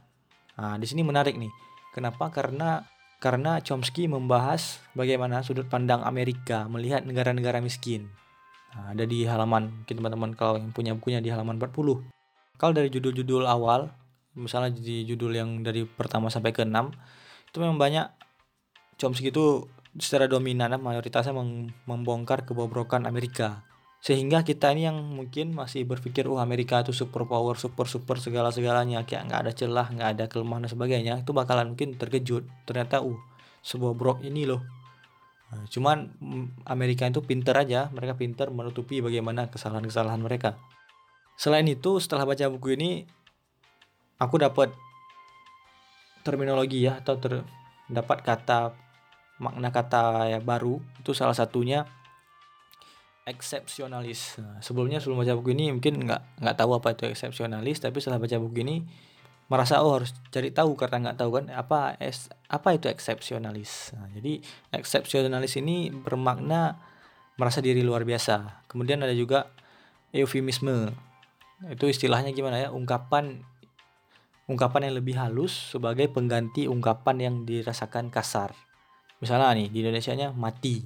Nah, 0.60 0.78
di 0.78 0.86
sini 0.86 1.02
menarik 1.02 1.34
nih. 1.40 1.50
Kenapa? 1.94 2.30
Karena 2.34 2.84
karena 3.24 3.64
Chomsky 3.64 4.12
membahas 4.12 4.84
bagaimana 4.98 5.46
sudut 5.48 5.70
pandang 5.72 6.04
Amerika 6.04 6.68
melihat 6.68 7.08
negara-negara 7.08 7.64
miskin. 7.64 8.12
Nah, 8.74 8.98
ada 8.98 9.06
di 9.06 9.22
halaman 9.26 9.86
mungkin 9.86 9.96
teman-teman 10.02 10.32
kalau 10.34 10.58
yang 10.58 10.74
punya 10.74 10.92
bukunya 10.98 11.22
di 11.22 11.30
halaman 11.30 11.62
40. 11.62 12.02
Kalau 12.58 12.74
dari 12.74 12.90
judul-judul 12.90 13.46
awal, 13.46 13.94
misalnya 14.34 14.74
di 14.74 15.06
judul 15.06 15.34
yang 15.38 15.62
dari 15.62 15.86
pertama 15.86 16.34
sampai 16.34 16.50
ke 16.50 16.66
6, 16.66 16.90
itu 17.54 17.58
memang 17.62 17.78
banyak 17.78 18.10
Chomsky 18.98 19.30
itu 19.30 19.70
secara 19.98 20.26
dominan 20.26 20.74
mayoritasnya 20.82 21.38
membongkar 21.86 22.46
kebobrokan 22.50 23.06
Amerika. 23.06 23.62
Sehingga 24.04 24.44
kita 24.44 24.74
ini 24.76 24.90
yang 24.90 25.00
mungkin 25.00 25.56
masih 25.56 25.88
berpikir, 25.88 26.28
oh 26.28 26.42
Amerika 26.42 26.84
itu 26.84 26.92
super 26.92 27.24
power, 27.24 27.56
super 27.56 27.88
super 27.88 28.20
segala 28.20 28.52
segalanya, 28.52 29.06
kayak 29.08 29.32
nggak 29.32 29.40
ada 29.48 29.52
celah, 29.56 29.88
nggak 29.88 30.10
ada 30.18 30.24
kelemahan 30.28 30.68
dan 30.68 30.72
sebagainya, 30.76 31.14
itu 31.24 31.32
bakalan 31.32 31.72
mungkin 31.72 31.96
terkejut. 31.96 32.44
Ternyata, 32.68 33.00
uh, 33.00 33.16
sebuah 33.64 33.96
brok 33.96 34.20
ini 34.28 34.44
loh 34.44 34.83
cuman 35.70 36.14
mm, 36.20 36.68
Amerika 36.68 37.08
itu 37.08 37.24
pinter 37.24 37.56
aja, 37.56 37.90
mereka 37.94 38.18
pinter 38.18 38.50
menutupi 38.50 39.00
bagaimana 39.00 39.48
kesalahan-kesalahan 39.50 40.22
mereka. 40.22 40.58
Selain 41.36 41.66
itu, 41.66 41.98
setelah 41.98 42.30
baca 42.30 42.46
buku 42.50 42.78
ini, 42.78 42.92
aku 44.22 44.38
dapat 44.38 44.70
terminologi 46.24 46.88
ya 46.88 47.04
atau 47.04 47.20
ter, 47.20 47.44
dapat 47.92 48.24
kata 48.24 48.72
makna 49.42 49.74
kata 49.76 50.32
ya 50.32 50.40
baru 50.40 50.80
itu 51.04 51.12
salah 51.12 51.36
satunya 51.36 51.84
eksepsionalis. 53.24 54.40
Nah, 54.40 54.60
sebelumnya 54.60 55.00
sebelum 55.00 55.24
baca 55.24 55.36
buku 55.36 55.56
ini 55.56 55.72
mungkin 55.72 56.04
nggak 56.04 56.44
nggak 56.44 56.56
tahu 56.60 56.76
apa 56.76 56.96
itu 56.96 57.08
eksepsionalis, 57.12 57.80
tapi 57.80 58.00
setelah 58.00 58.20
baca 58.20 58.36
buku 58.40 58.64
ini 58.64 58.76
merasa 59.52 59.84
oh 59.84 60.00
harus 60.00 60.16
cari 60.32 60.50
tahu 60.50 60.74
karena 60.80 61.10
nggak 61.10 61.18
tahu 61.20 61.30
kan 61.42 61.46
apa 61.52 62.00
es 62.00 62.32
apa 62.48 62.76
itu 62.76 62.88
eksepsionalis. 62.88 63.94
Nah, 63.98 64.08
jadi 64.16 64.40
eksepsionalis 64.72 65.60
ini 65.60 65.92
bermakna 65.92 66.80
merasa 67.36 67.60
diri 67.60 67.82
luar 67.82 68.08
biasa. 68.08 68.66
Kemudian 68.70 69.04
ada 69.04 69.14
juga 69.14 69.52
eufemisme. 70.14 70.94
Itu 71.70 71.90
istilahnya 71.90 72.32
gimana 72.32 72.60
ya? 72.60 72.70
Ungkapan 72.72 73.44
ungkapan 74.48 74.92
yang 74.92 74.96
lebih 75.00 75.16
halus 75.16 75.72
sebagai 75.72 76.12
pengganti 76.12 76.68
ungkapan 76.68 77.18
yang 77.20 77.36
dirasakan 77.48 78.12
kasar. 78.12 78.52
Misalnya 79.24 79.56
nih 79.56 79.68
di 79.72 79.78
Indonesia-nya 79.84 80.36
mati. 80.36 80.84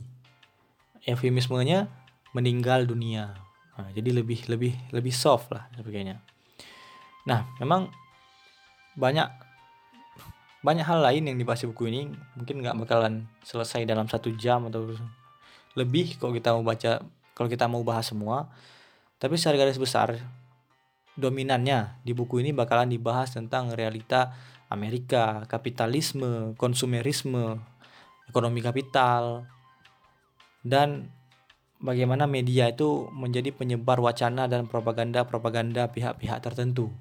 Eufemismenya 1.07 1.87
meninggal 2.35 2.85
dunia. 2.85 3.33
Nah, 3.77 3.89
jadi 3.93 4.09
lebih 4.21 4.49
lebih 4.49 4.73
lebih 4.91 5.13
soft 5.13 5.53
lah 5.53 5.69
sebagainya. 5.77 6.19
Nah, 7.29 7.49
memang 7.61 7.89
banyak 8.97 9.29
banyak 10.65 10.83
hal 10.83 10.99
lain 10.99 11.29
yang 11.29 11.37
dibahas 11.37 11.63
di 11.63 11.69
buku 11.69 11.87
ini 11.87 12.11
mungkin 12.33 12.65
nggak 12.65 12.75
bakalan 12.81 13.29
selesai 13.45 13.85
dalam 13.85 14.09
satu 14.09 14.33
jam 14.35 14.67
atau 14.67 14.91
lebih 15.77 16.17
kalau 16.17 16.33
kita 16.33 16.51
mau 16.51 16.65
baca 16.65 16.99
kalau 17.37 17.47
kita 17.47 17.69
mau 17.69 17.85
bahas 17.85 18.09
semua 18.09 18.49
tapi 19.21 19.37
secara 19.37 19.61
garis 19.61 19.77
besar 19.77 20.17
dominannya 21.13 22.01
di 22.01 22.11
buku 22.17 22.41
ini 22.41 22.51
bakalan 22.51 22.89
dibahas 22.89 23.33
tentang 23.33 23.73
realita 23.73 24.33
Amerika, 24.67 25.47
kapitalisme, 25.47 26.51
konsumerisme, 26.59 27.55
ekonomi 28.27 28.59
kapital, 28.59 29.47
dan 30.59 31.07
bagaimana 31.79 32.27
media 32.27 32.67
itu 32.67 33.07
menjadi 33.15 33.55
penyebar 33.55 34.03
wacana 34.03 34.51
dan 34.51 34.67
propaganda-propaganda 34.67 35.87
pihak-pihak 35.95 36.43
tertentu. 36.43 36.91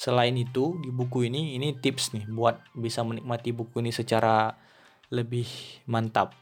Selain 0.00 0.32
itu, 0.32 0.80
di 0.80 0.88
buku 0.88 1.28
ini 1.28 1.60
ini 1.60 1.76
tips 1.76 2.16
nih 2.16 2.24
buat 2.32 2.56
bisa 2.72 3.04
menikmati 3.04 3.52
buku 3.52 3.84
ini 3.84 3.92
secara 3.92 4.48
lebih 5.12 5.44
mantap. 5.84 6.32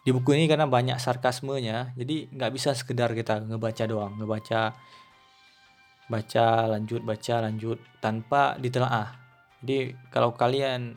Di 0.00 0.08
buku 0.08 0.32
ini 0.32 0.48
karena 0.48 0.64
banyak 0.64 0.96
sarkasmenya, 0.96 1.92
jadi 1.92 2.32
nggak 2.32 2.52
bisa 2.56 2.72
sekedar 2.72 3.12
kita 3.12 3.44
ngebaca 3.44 3.84
doang, 3.84 4.16
ngebaca 4.16 4.72
baca 6.08 6.46
lanjut 6.72 7.04
baca 7.04 7.34
lanjut 7.44 7.76
tanpa 8.00 8.56
ditelaah. 8.56 9.20
Jadi 9.60 9.92
kalau 10.08 10.32
kalian 10.32 10.96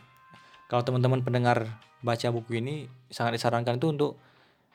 kalau 0.72 0.88
teman-teman 0.88 1.20
pendengar 1.20 1.68
baca 2.00 2.28
buku 2.32 2.64
ini 2.64 2.88
sangat 3.12 3.36
disarankan 3.36 3.76
itu 3.76 3.92
untuk 3.92 4.12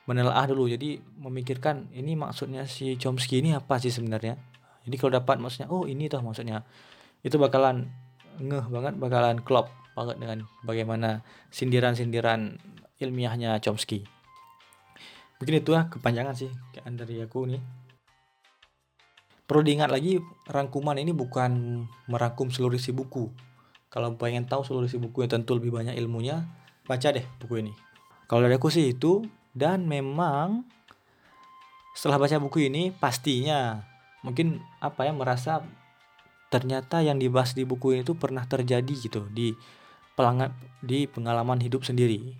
menelaah 0.04 0.45
dulu. 0.45 0.69
Jadi 0.69 1.00
memikirkan 1.25 1.88
ini 1.97 2.21
maksudnya 2.21 2.69
si 2.69 3.00
Chomsky 3.00 3.40
ini 3.40 3.57
apa 3.57 3.81
sih 3.81 3.88
sebenarnya? 3.88 4.52
Jadi 4.83 4.97
kalau 4.99 5.12
dapat 5.15 5.37
maksudnya 5.39 5.69
oh 5.71 5.87
ini 5.87 6.11
tuh 6.11 6.23
maksudnya. 6.23 6.67
Itu 7.23 7.39
bakalan 7.39 7.87
ngeh 8.43 8.67
banget 8.67 8.99
bakalan 8.99 9.39
klop 9.45 9.71
banget 9.95 10.17
dengan 10.19 10.39
bagaimana 10.67 11.23
sindiran-sindiran 11.55 12.59
ilmiahnya 12.99 13.62
Chomsky. 13.62 14.03
Mungkin 15.39 15.55
itu 15.59 15.75
ya 15.75 15.87
kepanjangan 15.91 16.35
sih 16.35 16.51
dari 16.75 17.23
aku 17.23 17.47
nih. 17.47 17.62
Perlu 19.47 19.62
diingat 19.67 19.91
lagi 19.91 20.23
rangkuman 20.49 20.97
ini 20.97 21.11
bukan 21.12 21.85
merangkum 22.09 22.49
seluruh 22.49 22.79
isi 22.79 22.95
buku. 22.95 23.29
Kalau 23.93 24.17
pengen 24.17 24.49
tahu 24.49 24.65
seluruh 24.65 24.89
isi 24.89 24.97
buku 24.97 25.27
yang 25.27 25.31
tentu 25.31 25.53
lebih 25.59 25.75
banyak 25.75 25.93
ilmunya 25.99 26.47
baca 26.89 27.09
deh 27.12 27.27
buku 27.43 27.61
ini. 27.61 27.73
Kalau 28.31 28.49
dari 28.49 28.57
aku 28.57 28.73
sih 28.73 28.97
itu 28.97 29.21
dan 29.53 29.85
memang 29.85 30.65
setelah 31.93 32.17
baca 32.17 32.41
buku 32.41 32.73
ini 32.73 32.89
pastinya 32.97 33.92
mungkin 34.23 34.62
apa 34.79 35.07
ya 35.07 35.12
merasa 35.12 35.67
ternyata 36.49 37.00
yang 37.02 37.19
dibahas 37.19 37.55
di 37.55 37.67
buku 37.67 38.02
itu 38.02 38.14
pernah 38.14 38.45
terjadi 38.47 38.93
gitu 38.93 39.26
di 39.33 39.57
pelangat 40.14 40.52
di 40.85 41.09
pengalaman 41.09 41.59
hidup 41.59 41.83
sendiri. 41.83 42.37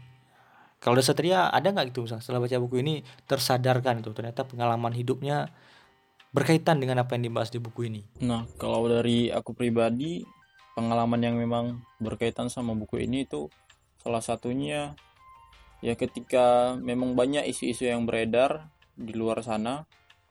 Kalau 0.83 0.99
ada 0.99 1.05
Satria 1.07 1.49
ada 1.49 1.71
nggak 1.71 1.95
gitu 1.95 2.05
misalnya 2.05 2.23
setelah 2.23 2.43
baca 2.43 2.59
buku 2.59 2.83
ini 2.83 2.95
tersadarkan 3.25 4.03
itu 4.03 4.11
ternyata 4.11 4.43
pengalaman 4.43 4.91
hidupnya 4.93 5.49
berkaitan 6.35 6.81
dengan 6.81 7.05
apa 7.07 7.15
yang 7.15 7.31
dibahas 7.31 7.55
di 7.55 7.63
buku 7.63 7.89
ini. 7.89 8.03
Nah 8.25 8.45
kalau 8.59 8.85
dari 8.91 9.31
aku 9.31 9.55
pribadi 9.55 10.27
pengalaman 10.75 11.21
yang 11.23 11.37
memang 11.37 11.81
berkaitan 12.03 12.49
sama 12.49 12.73
buku 12.73 13.05
ini 13.05 13.25
itu 13.29 13.49
salah 14.03 14.25
satunya 14.25 14.97
ya 15.85 15.95
ketika 15.95 16.75
memang 16.81 17.15
banyak 17.15 17.47
isu-isu 17.47 17.87
yang 17.87 18.05
beredar 18.05 18.73
di 18.99 19.13
luar 19.15 19.41
sana 19.41 19.87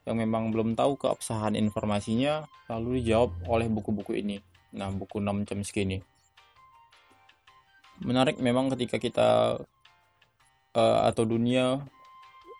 yang 0.06 0.18
memang 0.18 0.50
belum 0.50 0.74
tahu 0.74 0.98
keabsahan 0.98 1.54
informasinya 1.54 2.50
lalu 2.72 3.02
dijawab 3.02 3.46
oleh 3.46 3.68
buku-buku 3.70 4.18
ini. 4.18 4.42
Nah, 4.74 4.90
buku 4.90 5.22
6 5.22 5.46
jam 5.46 5.60
segini. 5.62 6.02
Menarik 8.02 8.42
memang 8.42 8.74
ketika 8.74 8.98
kita 8.98 9.30
uh, 10.74 11.00
atau 11.06 11.24
dunia 11.28 11.78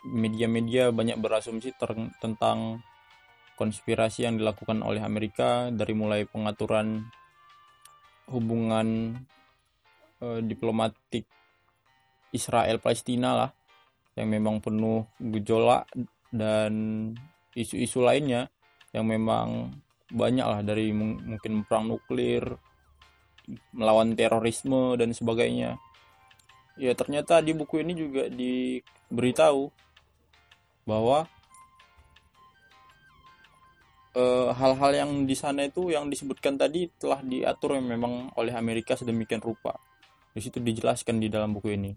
media-media 0.06 0.94
banyak 0.94 1.18
berasumsi 1.18 1.74
tentang 2.22 2.82
konspirasi 3.58 4.26
yang 4.26 4.38
dilakukan 4.38 4.82
oleh 4.82 5.02
Amerika 5.02 5.70
dari 5.70 5.94
mulai 5.94 6.26
pengaturan 6.26 7.06
hubungan 8.30 9.18
uh, 10.22 10.42
diplomatik 10.42 11.26
Israel 12.34 12.78
Palestina 12.82 13.38
lah 13.38 13.52
yang 14.18 14.30
memang 14.30 14.60
penuh 14.60 15.08
gejolak 15.18 15.88
dan 16.32 16.74
isu-isu 17.56 18.00
lainnya 18.04 18.48
yang 18.92 19.08
memang 19.08 19.76
banyak 20.12 20.44
lah 20.44 20.62
dari 20.62 20.92
mungkin 20.92 21.64
perang 21.64 21.88
nuklir, 21.88 22.44
melawan 23.72 24.14
terorisme 24.14 25.00
dan 25.00 25.16
sebagainya. 25.16 25.80
Ya 26.80 26.92
ternyata 26.96 27.40
di 27.44 27.56
buku 27.56 27.84
ini 27.84 27.94
juga 27.96 28.28
diberitahu 28.32 29.72
bahwa 30.88 31.28
eh, 34.16 34.50
hal-hal 34.52 34.92
uh, 34.92 34.98
yang 34.98 35.12
di 35.24 35.36
sana 35.36 35.68
itu 35.68 35.92
yang 35.92 36.12
disebutkan 36.12 36.60
tadi 36.60 36.92
telah 37.00 37.24
diatur 37.24 37.80
memang 37.80 38.32
oleh 38.36 38.56
Amerika 38.56 38.96
sedemikian 39.00 39.40
rupa. 39.40 39.76
Di 40.32 40.40
situ 40.40 40.64
dijelaskan 40.64 41.20
di 41.20 41.28
dalam 41.28 41.52
buku 41.52 41.76
ini. 41.76 41.92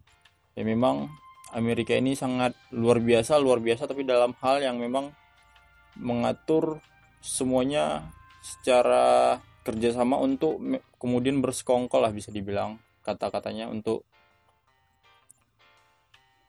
Ya 0.54 0.62
memang 0.66 1.10
Amerika 1.54 1.94
ini 1.94 2.18
sangat 2.18 2.54
luar 2.74 2.98
biasa, 2.98 3.38
luar 3.38 3.62
biasa 3.62 3.86
tapi 3.86 4.02
dalam 4.02 4.34
hal 4.42 4.58
yang 4.62 4.78
memang 4.78 5.10
mengatur 5.98 6.82
semuanya 7.24 8.12
secara 8.44 9.40
kerjasama 9.64 10.20
untuk 10.20 10.60
kemudian 11.00 11.40
bersekongkol 11.40 12.04
lah 12.04 12.12
bisa 12.12 12.28
dibilang 12.28 12.76
kata-katanya 13.00 13.72
untuk 13.72 14.04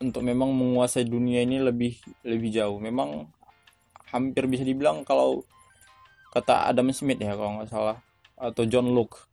untuk 0.04 0.22
memang 0.22 0.52
menguasai 0.52 1.08
dunia 1.08 1.40
ini 1.48 1.64
lebih 1.64 1.96
lebih 2.28 2.52
jauh. 2.52 2.76
Memang 2.84 3.32
hampir 4.12 4.52
bisa 4.52 4.68
dibilang 4.68 5.08
kalau 5.08 5.48
kata 6.36 6.68
Adam 6.68 6.92
Smith 6.92 7.24
ya 7.24 7.32
kalau 7.40 7.64
nggak 7.64 7.72
salah 7.72 7.98
atau 8.36 8.64
John 8.68 8.92
Locke 8.92 9.24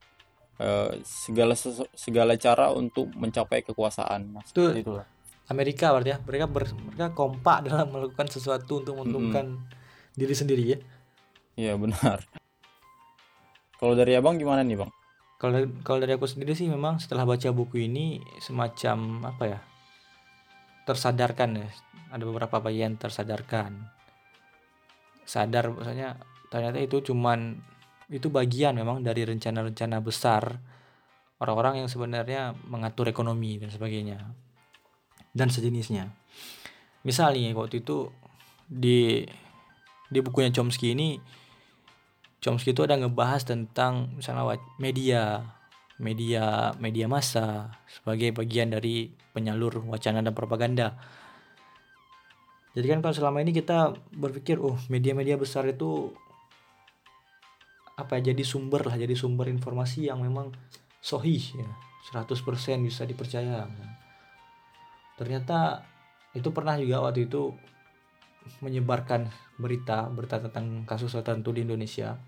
eh, 0.62 1.03
segala 1.03 1.59
segala 1.98 2.38
cara 2.38 2.70
untuk 2.70 3.11
mencapai 3.18 3.66
kekuasaan. 3.66 4.38
Nah, 4.38 4.46
itu 4.46 4.70
itulah. 4.79 5.07
Amerika 5.51 5.90
berarti 5.90 6.14
ya 6.14 6.18
mereka 6.22 6.46
ber, 6.46 6.70
mereka 6.70 7.11
kompak 7.11 7.59
dalam 7.66 7.90
melakukan 7.90 8.31
sesuatu 8.31 8.79
untuk 8.79 9.03
menguntungkan 9.03 9.46
-hmm 9.59 9.81
diri 10.12 10.35
sendiri 10.37 10.64
ya. 10.64 10.79
Iya 11.57 11.77
benar. 11.77 12.25
Kalau 13.77 13.94
dari 13.98 14.14
abang 14.14 14.38
gimana 14.38 14.62
nih 14.62 14.79
bang? 14.79 14.90
Kalau 15.42 15.59
kalau 15.83 15.98
dari 15.98 16.14
aku 16.14 16.31
sendiri 16.31 16.55
sih 16.55 16.70
memang 16.70 17.03
setelah 17.03 17.27
baca 17.27 17.51
buku 17.51 17.90
ini 17.90 18.22
semacam 18.38 19.27
apa 19.27 19.44
ya? 19.48 19.61
Tersadarkan 20.87 21.51
ya. 21.59 21.68
Ada 22.14 22.22
beberapa 22.22 22.62
bagian 22.62 22.94
tersadarkan. 22.94 23.75
Sadar 25.27 25.72
misalnya 25.75 26.20
ternyata 26.53 26.79
itu 26.79 27.03
cuman 27.03 27.59
itu 28.12 28.29
bagian 28.29 28.77
memang 28.77 29.01
dari 29.01 29.25
rencana-rencana 29.25 29.98
besar 30.05 30.61
orang-orang 31.40 31.83
yang 31.83 31.88
sebenarnya 31.90 32.55
mengatur 32.70 33.11
ekonomi 33.11 33.59
dan 33.59 33.72
sebagainya. 33.72 34.22
Dan 35.33 35.48
sejenisnya. 35.48 36.12
Misalnya 37.03 37.51
waktu 37.57 37.83
itu 37.83 38.14
di 38.68 39.27
di 40.12 40.20
bukunya 40.20 40.53
Chomsky 40.53 40.92
ini 40.92 41.16
Chomsky 42.42 42.77
itu 42.77 42.85
ada 42.85 42.98
ngebahas 42.98 43.46
tentang 43.48 44.12
misalnya 44.18 44.44
media 44.77 45.40
media 46.03 46.75
media 46.83 47.07
massa 47.07 47.70
sebagai 47.87 48.35
bagian 48.35 48.75
dari 48.75 49.14
penyalur 49.31 49.87
wacana 49.87 50.18
dan 50.20 50.35
propaganda. 50.35 50.98
Jadi 52.75 52.87
kan 52.88 52.98
kalau 52.98 53.14
selama 53.14 53.38
ini 53.44 53.55
kita 53.55 53.94
berpikir 54.16 54.59
oh 54.59 54.75
media-media 54.90 55.38
besar 55.38 55.68
itu 55.68 56.11
apa 57.94 58.18
ya 58.18 58.33
jadi 58.33 58.42
sumber 58.42 58.88
lah 58.88 58.96
jadi 58.96 59.12
sumber 59.12 59.46
informasi 59.53 60.09
yang 60.09 60.25
memang 60.25 60.51
sohih 60.98 61.44
ya 61.55 61.68
100% 62.11 62.35
bisa 62.83 63.07
dipercaya. 63.07 63.70
Ternyata 65.14 65.87
itu 66.35 66.48
pernah 66.51 66.81
juga 66.81 67.05
waktu 67.05 67.29
itu 67.31 67.55
menyebarkan 68.61 69.31
berita 69.59 70.11
berita 70.11 70.42
tentang 70.42 70.87
kasus 70.88 71.14
tertentu 71.14 71.55
di 71.55 71.66
Indonesia. 71.66 72.18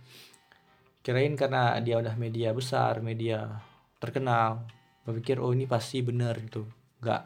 Kirain 1.05 1.37
karena 1.37 1.77
dia 1.85 2.01
udah 2.01 2.17
media 2.17 2.57
besar 2.57 3.05
media 3.05 3.61
terkenal 4.01 4.65
berpikir 5.05 5.37
oh 5.37 5.53
ini 5.53 5.69
pasti 5.69 6.01
benar 6.01 6.41
itu 6.41 6.65
nggak 7.05 7.23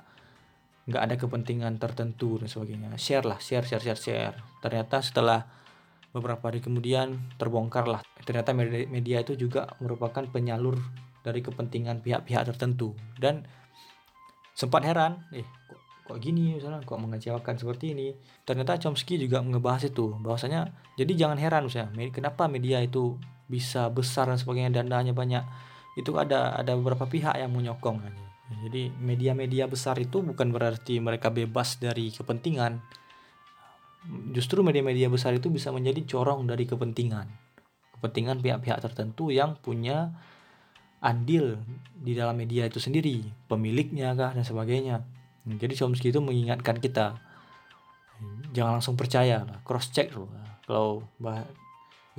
nggak 0.89 1.03
ada 1.05 1.15
kepentingan 1.21 1.77
tertentu 1.77 2.41
dan 2.41 2.49
sebagainya. 2.49 2.97
Share 2.97 3.29
lah 3.29 3.39
share 3.39 3.69
share 3.69 3.85
share 3.85 4.01
share. 4.01 4.37
Ternyata 4.65 5.05
setelah 5.05 5.45
beberapa 6.11 6.49
hari 6.49 6.65
kemudian 6.65 7.37
terbongkar 7.37 7.85
lah. 7.85 8.01
Ternyata 8.25 8.57
media, 8.57 9.21
itu 9.21 9.37
juga 9.37 9.69
merupakan 9.81 10.25
penyalur 10.29 10.81
dari 11.21 11.45
kepentingan 11.45 12.01
pihak-pihak 12.01 12.49
tertentu. 12.49 12.97
Dan 13.17 13.45
sempat 14.57 14.83
heran 14.83 15.23
eh 15.31 15.47
kok 16.09 16.19
gini 16.19 16.57
misalnya 16.57 16.81
kok 16.81 16.97
mengecewakan 16.97 17.61
seperti 17.61 17.93
ini? 17.93 18.17
Ternyata 18.49 18.81
Chomsky 18.81 19.21
juga 19.21 19.45
ngebahas 19.45 19.93
itu 19.93 20.17
bahwasanya 20.25 20.73
jadi 20.97 21.29
jangan 21.29 21.37
heran 21.37 21.69
misalnya 21.69 21.93
kenapa 22.09 22.49
media 22.49 22.81
itu 22.81 23.21
bisa 23.45 23.93
besar 23.93 24.33
dan 24.33 24.41
sebagainya 24.41 24.81
dananya 24.81 25.13
banyak 25.13 25.45
itu 26.01 26.17
ada 26.17 26.57
ada 26.57 26.73
beberapa 26.73 27.05
pihak 27.05 27.37
yang 27.37 27.53
menyokong 27.53 28.01
jadi 28.49 28.89
media-media 28.97 29.69
besar 29.69 30.01
itu 30.01 30.25
bukan 30.25 30.49
berarti 30.49 30.97
mereka 31.05 31.29
bebas 31.29 31.77
dari 31.77 32.09
kepentingan. 32.09 32.81
Justru 34.33 34.65
media-media 34.65 35.13
besar 35.13 35.37
itu 35.37 35.53
bisa 35.53 35.69
menjadi 35.69 36.01
corong 36.09 36.49
dari 36.49 36.65
kepentingan. 36.65 37.29
Kepentingan 38.01 38.41
pihak-pihak 38.41 38.81
tertentu 38.81 39.29
yang 39.29 39.61
punya 39.61 40.17
andil 41.05 41.61
di 41.93 42.17
dalam 42.17 42.41
media 42.41 42.65
itu 42.65 42.81
sendiri. 42.81 43.21
Pemiliknya 43.53 44.17
kah 44.17 44.33
dan 44.33 44.49
sebagainya 44.49 45.05
Jadi 45.57 45.73
Chomsky 45.73 46.13
itu 46.13 46.21
mengingatkan 46.21 46.77
kita 46.77 47.17
jangan 48.53 48.83
langsung 48.83 48.99
percaya 48.99 49.47
cross 49.65 49.89
check 49.89 50.13
dulu. 50.13 50.29
Kalau 50.69 51.01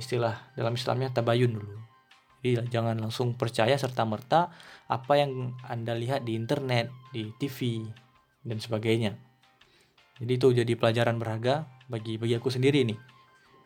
istilah 0.00 0.50
dalam 0.58 0.74
Islamnya 0.74 1.14
tabayun 1.14 1.54
dulu. 1.54 1.76
Jadi 2.40 2.72
jangan 2.72 2.96
langsung 2.96 3.36
percaya 3.36 3.76
serta 3.76 4.02
merta 4.08 4.48
apa 4.88 5.12
yang 5.20 5.54
anda 5.68 5.92
lihat 5.92 6.24
di 6.24 6.34
internet 6.34 6.88
di 7.12 7.30
TV 7.36 7.84
dan 8.42 8.56
sebagainya. 8.56 9.12
Jadi 10.18 10.32
itu 10.34 10.48
jadi 10.56 10.72
pelajaran 10.74 11.20
berharga 11.20 11.68
bagi 11.86 12.16
bagi 12.16 12.34
aku 12.40 12.48
sendiri 12.48 12.82
nih 12.88 12.96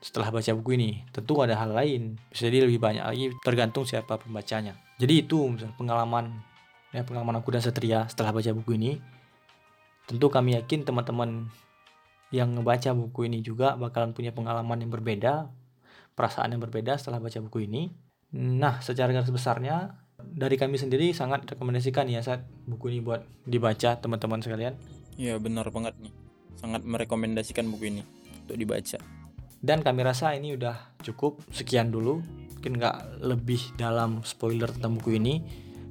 setelah 0.03 0.35
baca 0.35 0.50
buku 0.59 0.74
ini. 0.74 1.07
Tentu 1.14 1.38
ada 1.38 1.55
hal 1.55 1.70
lain 1.70 2.18
bisa 2.29 2.50
jadi 2.50 2.66
lebih 2.66 2.83
banyak 2.83 3.05
lagi 3.07 3.24
tergantung 3.46 3.87
siapa 3.87 4.18
pembacanya. 4.18 4.74
Jadi 4.98 5.22
itu 5.22 5.38
pengalaman 5.79 6.42
ya 6.90 7.07
pengalaman 7.07 7.42
aku 7.42 7.55
dan 7.55 7.62
Satria 7.62 8.07
setelah 8.11 8.35
baca 8.35 8.50
buku 8.55 8.74
ini 8.74 8.98
tentu 10.05 10.29
kami 10.29 10.57
yakin 10.61 10.85
teman-teman 10.85 11.49
yang 12.35 12.51
membaca 12.51 12.90
buku 12.90 13.31
ini 13.31 13.40
juga 13.40 13.79
bakalan 13.79 14.11
punya 14.11 14.35
pengalaman 14.35 14.83
yang 14.83 14.90
berbeda, 14.90 15.55
perasaan 16.19 16.57
yang 16.57 16.62
berbeda 16.62 16.99
setelah 16.99 17.23
baca 17.23 17.38
buku 17.38 17.71
ini. 17.71 17.95
Nah, 18.35 18.83
secara 18.83 19.14
garis 19.14 19.31
besarnya 19.31 19.95
dari 20.19 20.59
kami 20.59 20.75
sendiri 20.81 21.14
sangat 21.14 21.47
rekomendasikan 21.55 22.11
ya 22.11 22.25
saat 22.25 22.43
buku 22.67 22.90
ini 22.90 22.99
buat 23.05 23.23
dibaca 23.47 23.99
teman-teman 24.03 24.43
sekalian. 24.43 24.75
Iya 25.14 25.38
benar 25.38 25.71
banget 25.71 25.95
nih, 26.03 26.14
sangat 26.59 26.83
merekomendasikan 26.83 27.71
buku 27.71 27.95
ini 27.95 28.03
untuk 28.43 28.59
dibaca. 28.59 28.99
Dan 29.64 29.81
kami 29.81 30.05
rasa 30.05 30.35
ini 30.37 30.59
udah 30.59 30.99
cukup 31.01 31.40
sekian 31.55 31.88
dulu, 31.88 32.21
mungkin 32.59 32.77
nggak 32.77 33.25
lebih 33.25 33.62
dalam 33.79 34.21
spoiler 34.27 34.69
tentang 34.69 34.99
buku 34.99 35.17
ini. 35.17 35.40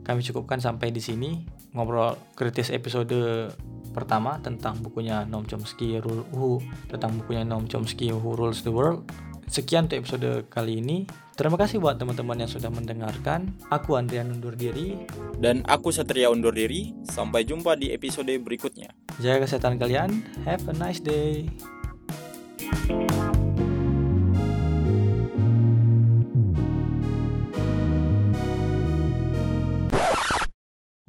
Kami 0.04 0.20
cukupkan 0.20 0.60
sampai 0.60 0.92
di 0.92 1.00
sini 1.00 1.63
ngobrol 1.74 2.16
kritis 2.38 2.70
episode 2.70 3.50
pertama 3.94 4.42
tentang 4.42 4.82
bukunya 4.82 5.26
Noam 5.30 5.46
Chomsky 5.46 6.02
Who 6.02 6.62
tentang 6.90 7.22
bukunya 7.22 7.46
Noam 7.46 7.70
Chomsky 7.70 8.10
Who 8.10 8.34
Rules 8.34 8.66
the 8.66 8.74
World. 8.74 9.06
Sekian 9.46 9.86
untuk 9.86 10.02
episode 10.02 10.50
kali 10.50 10.82
ini. 10.82 11.06
Terima 11.34 11.58
kasih 11.58 11.82
buat 11.82 11.98
teman-teman 11.98 12.46
yang 12.46 12.50
sudah 12.50 12.70
mendengarkan. 12.70 13.54
Aku 13.70 13.98
Andrian 13.98 14.30
undur 14.30 14.54
diri 14.54 14.98
dan 15.42 15.66
aku 15.66 15.90
Satria 15.94 16.30
undur 16.30 16.54
diri. 16.54 16.94
Sampai 17.06 17.46
jumpa 17.46 17.78
di 17.78 17.94
episode 17.94 18.34
berikutnya. 18.42 18.94
Jaga 19.22 19.46
kesehatan 19.46 19.78
kalian. 19.78 20.26
Have 20.46 20.66
a 20.70 20.74
nice 20.74 21.02
day. 21.02 21.50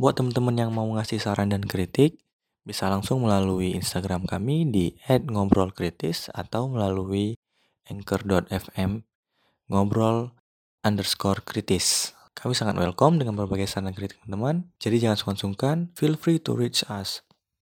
Buat 0.04 0.20
teman-teman 0.20 0.52
yang 0.52 0.68
mau 0.68 0.84
ngasih 0.84 1.16
saran 1.16 1.48
dan 1.48 1.64
kritik, 1.64 2.20
bisa 2.60 2.92
langsung 2.92 3.24
melalui 3.24 3.72
Instagram 3.72 4.28
kami 4.28 4.68
di 4.68 4.92
@ngobrolkritis 5.08 6.28
atau 6.28 6.68
melalui 6.68 7.40
anchor.fm 7.88 9.00
ngobrol 9.72 10.36
underscore 10.84 11.40
kritis. 11.40 12.12
Kami 12.36 12.52
sangat 12.52 12.76
welcome 12.76 13.16
dengan 13.16 13.32
berbagai 13.32 13.64
saran 13.64 13.96
kritik 13.96 14.20
teman-teman, 14.20 14.68
jadi 14.76 15.08
jangan 15.08 15.16
sungkan-sungkan, 15.16 15.88
feel 15.96 16.20
free 16.20 16.36
to 16.36 16.52
reach 16.52 16.84
us. 16.92 17.24